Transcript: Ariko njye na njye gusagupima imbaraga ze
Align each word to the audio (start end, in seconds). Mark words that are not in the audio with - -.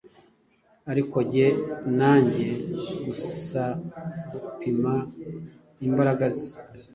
Ariko 0.91 1.15
njye 1.25 1.47
na 1.97 2.11
njye 2.25 2.49
gusagupima 3.05 4.93
imbaraga 5.87 6.25
ze 6.37 6.49